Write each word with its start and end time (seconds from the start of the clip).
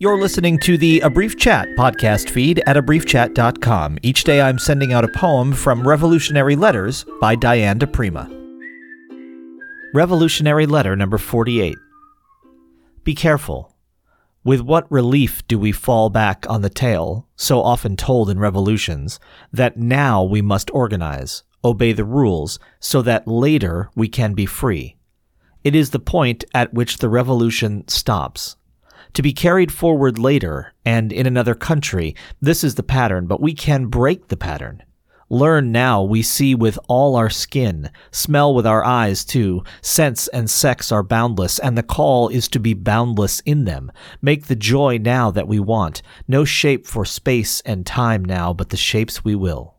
You're 0.00 0.20
listening 0.20 0.60
to 0.60 0.78
the 0.78 1.00
A 1.00 1.10
Brief 1.10 1.36
Chat 1.36 1.66
podcast 1.70 2.30
feed 2.30 2.62
at 2.68 2.76
abriefchat.com. 2.76 3.98
Each 4.00 4.22
day 4.22 4.40
I'm 4.40 4.56
sending 4.56 4.92
out 4.92 5.02
a 5.02 5.08
poem 5.08 5.52
from 5.52 5.84
Revolutionary 5.84 6.54
Letters 6.54 7.04
by 7.20 7.34
Diane 7.34 7.78
di 7.78 7.86
Prima. 7.86 8.30
Revolutionary 9.92 10.66
Letter 10.66 10.94
number 10.94 11.18
48. 11.18 11.76
Be 13.02 13.12
careful. 13.12 13.74
With 14.44 14.60
what 14.60 14.88
relief 14.88 15.44
do 15.48 15.58
we 15.58 15.72
fall 15.72 16.10
back 16.10 16.46
on 16.48 16.62
the 16.62 16.70
tale, 16.70 17.26
so 17.34 17.60
often 17.60 17.96
told 17.96 18.30
in 18.30 18.38
revolutions, 18.38 19.18
that 19.52 19.78
now 19.78 20.22
we 20.22 20.40
must 20.40 20.70
organize, 20.72 21.42
obey 21.64 21.90
the 21.92 22.04
rules, 22.04 22.60
so 22.78 23.02
that 23.02 23.26
later 23.26 23.90
we 23.96 24.06
can 24.06 24.34
be 24.34 24.46
free. 24.46 24.94
It 25.64 25.74
is 25.74 25.90
the 25.90 25.98
point 25.98 26.44
at 26.54 26.72
which 26.72 26.98
the 26.98 27.08
revolution 27.08 27.82
stops. 27.88 28.54
To 29.18 29.22
be 29.22 29.32
carried 29.32 29.72
forward 29.72 30.16
later 30.16 30.74
and 30.84 31.12
in 31.12 31.26
another 31.26 31.56
country, 31.56 32.14
this 32.40 32.62
is 32.62 32.76
the 32.76 32.84
pattern, 32.84 33.26
but 33.26 33.40
we 33.40 33.52
can 33.52 33.86
break 33.86 34.28
the 34.28 34.36
pattern. 34.36 34.84
Learn 35.28 35.72
now 35.72 36.04
we 36.04 36.22
see 36.22 36.54
with 36.54 36.78
all 36.86 37.16
our 37.16 37.28
skin, 37.28 37.90
smell 38.12 38.54
with 38.54 38.64
our 38.64 38.84
eyes 38.84 39.24
too, 39.24 39.64
sense 39.82 40.28
and 40.28 40.48
sex 40.48 40.92
are 40.92 41.02
boundless, 41.02 41.58
and 41.58 41.76
the 41.76 41.82
call 41.82 42.28
is 42.28 42.46
to 42.46 42.60
be 42.60 42.74
boundless 42.74 43.40
in 43.40 43.64
them. 43.64 43.90
Make 44.22 44.46
the 44.46 44.54
joy 44.54 44.98
now 44.98 45.32
that 45.32 45.48
we 45.48 45.58
want, 45.58 46.00
no 46.28 46.44
shape 46.44 46.86
for 46.86 47.04
space 47.04 47.60
and 47.62 47.84
time 47.84 48.24
now, 48.24 48.52
but 48.52 48.68
the 48.68 48.76
shapes 48.76 49.24
we 49.24 49.34
will. 49.34 49.77